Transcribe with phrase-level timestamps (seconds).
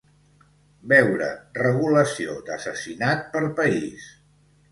[0.93, 1.27] Veure
[1.59, 4.09] regulació d'assassinat per País.